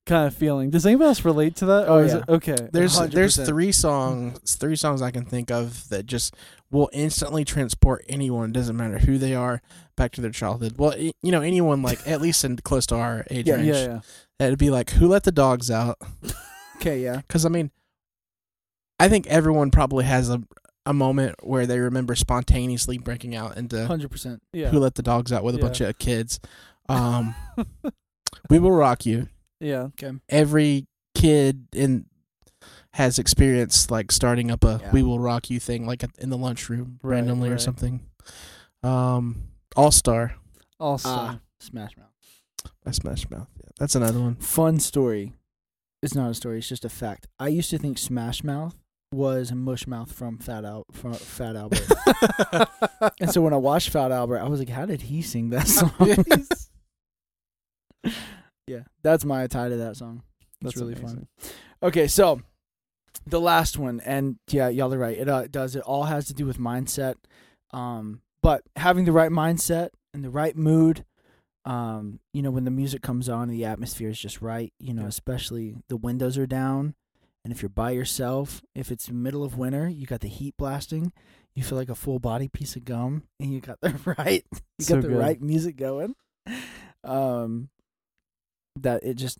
kind 0.05 0.27
of 0.27 0.35
feeling. 0.35 0.69
Does 0.69 0.85
anybody 0.85 1.07
else 1.07 1.25
relate 1.25 1.55
to 1.57 1.65
that? 1.67 1.88
Oh, 1.88 2.00
yeah. 2.03 2.17
it- 2.17 2.24
okay. 2.29 2.55
There's 2.71 2.97
100%. 2.97 3.12
there's 3.12 3.35
three 3.38 3.71
songs 3.71 4.55
three 4.55 4.75
songs 4.75 5.01
I 5.01 5.12
can 5.12 5.25
think 5.25 5.51
of 5.51 5.89
that 5.89 6.05
just 6.05 6.35
will 6.71 6.89
instantly 6.93 7.45
transport 7.45 8.03
anyone 8.09 8.51
doesn't 8.51 8.75
matter 8.75 9.00
who 9.00 9.17
they 9.17 9.33
are 9.35 9.62
back 9.95 10.12
to 10.13 10.21
their 10.21 10.31
childhood. 10.31 10.75
Well, 10.77 10.97
you 10.97 11.13
know 11.31 11.41
anyone 11.41 11.81
like 11.81 12.05
at 12.07 12.21
least 12.21 12.43
in 12.43 12.57
close 12.57 12.85
to 12.88 12.95
our 12.95 13.25
age 13.29 13.47
Yeah, 13.47 13.55
range. 13.55 13.67
yeah, 13.67 13.85
yeah. 13.85 14.00
That'd 14.39 14.59
be 14.59 14.69
like 14.69 14.89
who 14.91 15.07
let 15.07 15.24
the 15.24 15.31
dogs 15.31 15.69
out? 15.71 15.97
Okay, 16.77 17.00
yeah. 17.01 17.17
Because 17.27 17.45
I 17.45 17.50
mean, 17.50 17.71
I 19.00 19.07
think 19.09 19.27
everyone 19.27 19.71
probably 19.71 20.03
has 20.05 20.29
a 20.29 20.41
a 20.85 20.93
moment 20.93 21.35
where 21.41 21.65
they 21.65 21.79
remember 21.79 22.13
spontaneously 22.15 22.97
breaking 23.00 23.33
out 23.35 23.57
into 23.57 23.88
Hundred 23.88 24.12
percent. 24.12 24.41
Yeah. 24.53 24.69
who 24.69 24.79
let 24.79 24.95
the 24.95 25.01
dogs 25.01 25.31
out 25.33 25.43
with 25.43 25.55
a 25.55 25.59
bunch 25.59 25.81
of 25.81 25.97
kids. 25.97 26.39
Um, 26.88 27.33
we 28.51 28.59
will 28.59 28.71
rock 28.71 29.07
you. 29.07 29.27
Yeah. 29.59 29.83
Okay. 30.01 30.12
every 30.29 30.85
kid 31.15 31.67
in 31.74 32.05
has 32.93 33.19
experienced 33.19 33.91
like 33.91 34.12
starting 34.12 34.50
up 34.51 34.63
a 34.63 34.79
Yeah. 34.81 34.91
"We 34.91 35.03
Will 35.03 35.19
Rock 35.19 35.50
You" 35.50 35.59
thing, 35.59 35.85
like 35.85 36.03
in 36.19 36.29
the 36.29 36.38
lunchroom 36.38 37.00
Right, 37.03 37.15
randomly 37.17 37.50
or 37.50 37.57
something. 37.57 38.05
Um, 38.83 39.43
All 39.75 39.91
Star 39.91 40.35
Also. 40.79 41.09
Ah, 41.09 41.39
Smash 41.59 41.97
Mouth. 41.97 42.71
by 42.83 42.91
Smash 42.91 43.29
Mouth. 43.29 43.47
Yeah, 43.63 43.69
that's 43.79 43.95
another 43.95 44.19
one. 44.19 44.35
Fun 44.35 44.79
story. 44.79 45.33
It's 46.01 46.15
not 46.15 46.29
a 46.29 46.33
story. 46.33 46.59
It's 46.59 46.69
just 46.69 46.85
a 46.85 46.89
fact. 46.89 47.27
I 47.39 47.47
used 47.47 47.69
to 47.71 47.77
think 47.77 47.97
Smash 47.97 48.43
Mouth 48.43 48.75
was 49.12 49.51
Mush 49.51 49.88
Mouth 49.88 50.12
from 50.12 50.38
Fat 50.38 50.63
Al 50.65 50.85
from 50.91 51.13
Fat 51.13 51.55
Albert. 51.55 51.81
and 53.19 53.31
so 53.31 53.41
when 53.41 53.53
I 53.53 53.57
watched 53.57 53.89
Fat 53.89 54.12
Albert, 54.12 54.39
I 54.39 54.47
was 54.47 54.59
like, 54.59 54.69
"How 54.69 54.85
did 54.85 55.01
he 55.03 55.21
sing 55.21 55.50
that 55.50 55.67
song?" 55.67 55.89
Yeah, 58.67 58.81
that's 59.03 59.25
my 59.25 59.45
tie 59.48 59.69
to 59.69 59.77
that 59.77 59.98
song. 59.98 60.24
That's, 60.62 60.77
really 60.77 60.93
amazing. 60.93 61.27
fun. 61.39 61.50
Okay, 61.84 62.07
so 62.07 62.41
the 63.27 63.39
last 63.41 63.77
one, 63.77 64.00
and 64.05 64.38
yeah, 64.50 64.69
y'all 64.69 64.93
are 64.93 64.98
right. 64.98 65.17
It 65.17 65.29
uh, 65.29 65.48
does. 65.48 65.75
It 65.75 65.84
all 65.84 66.03
has 66.05 66.25
to 66.27 66.34
do 66.34 66.45
with 66.45 66.57
mindset. 66.57 67.15
Um, 67.72 68.22
but 68.41 68.63
having 68.75 69.05
the 69.05 69.12
right 69.12 69.31
mindset 69.31 69.89
and 70.13 70.24
the 70.24 70.29
right 70.29 70.55
mood. 70.55 71.05
Um, 71.65 72.19
you 72.31 72.43
know, 72.43 72.51
when 72.51 72.63
the 72.63 72.69
music 72.72 73.01
comes 73.01 73.27
on, 73.27 73.48
the 73.50 73.65
atmosphere 73.65 74.10
is 74.10 74.19
just 74.19 74.39
right. 74.41 74.72
You 74.79 74.93
know, 74.93 75.01
Yeah. 75.03 75.07
especially 75.07 75.75
the 75.89 75.98
windows 75.98 76.38
are 76.38 76.45
down, 76.45 76.93
and 77.43 77.51
if 77.51 77.63
you're 77.63 77.69
by 77.69 77.89
yourself, 77.91 78.62
if 78.75 78.91
it's 78.91 79.10
middle 79.10 79.43
of 79.43 79.57
winter, 79.57 79.88
you 79.89 80.05
got 80.05 80.22
the 80.22 80.27
heat 80.27 80.53
blasting. 80.57 81.12
You 81.55 81.63
feel 81.63 81.77
like 81.77 81.89
a 81.89 81.95
full 81.95 82.19
body 82.19 82.48
piece 82.50 82.75
of 82.75 82.86
gum, 82.86 83.24
and 83.39 83.51
you 83.51 83.62
got 83.62 83.81
the 83.81 83.95
right, 84.19 84.45
you 84.77 84.86
So 84.86 84.95
got 84.95 85.01
the 85.03 85.07
good. 85.10 85.17
right 85.17 85.41
music 85.41 85.75
going. 85.75 86.13
Um, 87.03 87.69
that 88.75 89.03
it 89.03 89.15
just, 89.15 89.39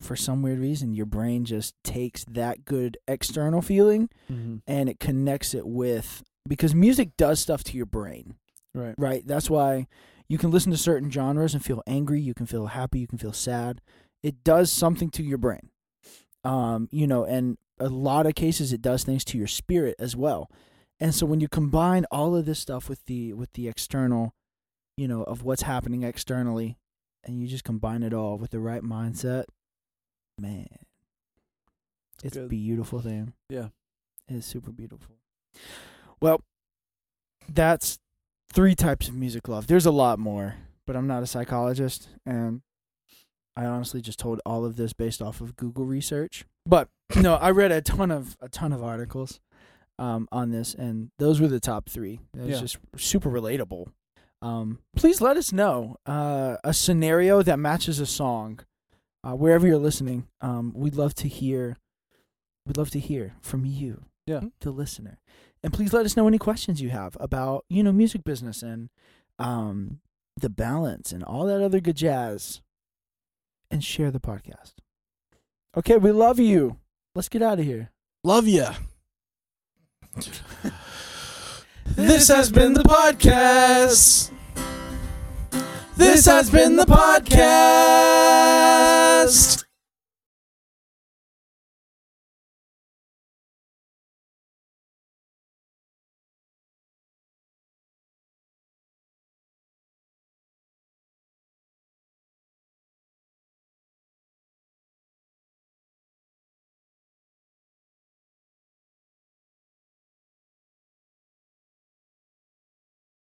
for 0.00 0.16
some 0.16 0.42
weird 0.42 0.58
reason, 0.58 0.94
your 0.94 1.06
brain 1.06 1.44
just 1.44 1.74
takes 1.84 2.24
that 2.24 2.64
good 2.64 2.96
external 3.06 3.62
feeling 3.62 4.08
hmm 4.28 4.56
and 4.66 4.88
it 4.88 5.00
connects 5.00 5.54
it 5.54 5.66
with 5.66 6.22
because 6.48 6.74
music 6.74 7.16
does 7.16 7.40
stuff 7.40 7.62
to 7.64 7.76
your 7.76 7.86
brain. 7.86 8.34
Right. 8.74 8.94
right? 8.96 9.26
That's 9.26 9.50
why 9.50 9.86
you 10.28 10.38
can 10.38 10.50
listen 10.50 10.72
to 10.72 10.78
certain 10.78 11.10
genres 11.10 11.54
and 11.54 11.64
feel 11.64 11.82
angry 11.86 12.20
you 12.20 12.34
can 12.34 12.46
feel 12.46 12.66
happy 12.66 13.00
you 13.00 13.06
can 13.06 13.18
feel 13.18 13.32
sad. 13.32 13.80
It 14.22 14.42
does 14.44 14.72
something 14.72 15.10
to 15.10 15.22
your 15.22 15.38
brain. 15.38 15.70
Um 16.44 16.88
you 16.90 17.06
know 17.06 17.24
and 17.24 17.58
a 17.78 17.88
lot 17.88 18.26
of 18.26 18.34
cases 18.34 18.72
it 18.72 18.82
does 18.82 19.04
things 19.04 19.24
to 19.26 19.38
your 19.38 19.46
spirit 19.46 19.96
as 19.98 20.16
well. 20.16 20.50
And 21.00 21.14
so 21.14 21.26
when 21.26 21.40
you 21.40 21.48
combine 21.48 22.06
all 22.10 22.36
of 22.36 22.46
this 22.46 22.60
stuff 22.60 22.88
with 22.88 23.04
the 23.06 23.32
with 23.34 23.52
the 23.52 23.68
external 23.68 24.34
you 24.96 25.06
know 25.08 25.22
of 25.22 25.42
what's 25.42 25.62
happening 25.62 26.02
externally 26.02 26.76
and 27.24 27.40
you 27.40 27.46
just 27.46 27.64
combine 27.64 28.02
it 28.02 28.12
all 28.12 28.36
with 28.38 28.50
the 28.50 28.60
right 28.60 28.82
mindset 28.82 29.44
man 30.38 30.66
it's 32.24 32.36
a 32.36 32.46
beautiful 32.46 33.00
thing 33.00 33.32
Yeah. 33.48 33.68
it 34.28 34.36
is 34.36 34.46
super 34.46 34.70
beautiful. 34.70 35.16
Well, 36.20 36.40
that's 37.48 37.98
three 38.52 38.74
types 38.76 39.08
of 39.08 39.14
music 39.14 39.48
love. 39.48 39.66
There's 39.66 39.86
a 39.86 39.90
lot 39.90 40.18
more, 40.20 40.54
but 40.86 40.94
I'm 40.94 41.08
not 41.08 41.22
a 41.24 41.26
psychologist, 41.26 42.08
and 42.24 42.62
I 43.56 43.64
honestly 43.66 44.00
just 44.00 44.20
told 44.20 44.40
all 44.46 44.64
of 44.64 44.76
this 44.76 44.92
based 44.92 45.20
off 45.20 45.40
of 45.40 45.56
Google 45.56 45.84
research. 45.84 46.44
But 46.64 46.88
no, 47.20 47.34
I 47.34 47.50
read 47.50 47.72
a 47.72 47.82
ton 47.82 48.12
of 48.12 48.36
a 48.40 48.48
ton 48.48 48.72
of 48.72 48.82
articles 48.84 49.40
um, 49.98 50.28
on 50.30 50.50
this, 50.52 50.74
and 50.74 51.10
those 51.18 51.40
were 51.40 51.48
the 51.48 51.58
top 51.60 51.88
three. 51.88 52.20
It 52.36 52.40
was 52.42 52.48
Yeah. 52.50 52.60
just 52.60 52.78
super 52.96 53.30
relatable. 53.30 53.88
Um, 54.42 54.80
please 54.96 55.20
let 55.20 55.36
us 55.36 55.52
know 55.52 55.96
uh, 56.04 56.56
a 56.64 56.74
scenario 56.74 57.42
that 57.42 57.58
matches 57.58 58.00
a 58.00 58.06
song 58.06 58.58
uh, 59.22 59.34
wherever 59.34 59.66
you're 59.66 59.78
listening. 59.78 60.26
Um, 60.40 60.72
we'd 60.74 60.96
love 60.96 61.14
to 61.16 61.28
hear. 61.28 61.76
We'd 62.66 62.76
love 62.76 62.90
to 62.90 62.98
hear 62.98 63.34
from 63.40 63.64
you 63.64 64.04
Yeah. 64.26 64.40
the 64.60 64.70
listener. 64.72 65.18
And 65.62 65.72
please 65.72 65.92
let 65.92 66.04
us 66.06 66.16
know 66.16 66.26
any 66.26 66.38
questions 66.38 66.80
you 66.82 66.90
have 66.90 67.16
about, 67.20 67.64
you 67.68 67.82
know, 67.84 67.92
music 67.92 68.24
business 68.24 68.62
and 68.62 68.88
um 69.38 70.00
the 70.36 70.50
balance 70.50 71.12
and 71.12 71.22
all 71.22 71.46
that 71.46 71.62
other 71.62 71.80
good 71.80 71.96
jazz. 71.96 72.60
And 73.70 73.82
share 73.84 74.10
the 74.10 74.20
podcast. 74.20 74.74
Okay, 75.76 75.96
we 75.98 76.10
love 76.10 76.38
you. 76.40 76.78
Let's 77.14 77.28
get 77.28 77.42
out 77.42 77.58
of 77.60 77.64
here. 77.64 77.90
Love 78.24 78.48
ya. 78.48 78.74
This 81.84 82.28
has 82.28 82.50
been 82.50 82.72
the 82.74 82.82
podcast. 82.84 84.31
This 85.96 86.26
has 86.26 86.50
been 86.50 86.76
the 86.76 86.84
podcast. 86.86 88.22